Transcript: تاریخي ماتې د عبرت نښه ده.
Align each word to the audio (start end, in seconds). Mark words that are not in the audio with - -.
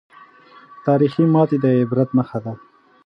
تاریخي 0.85 1.23
ماتې 1.33 1.57
د 1.63 1.65
عبرت 1.81 2.09
نښه 2.17 2.39
ده. 2.43 2.53